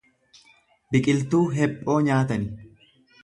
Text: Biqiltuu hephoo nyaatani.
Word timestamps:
Biqiltuu 0.95 1.43
hephoo 1.57 1.99
nyaatani. 2.07 2.49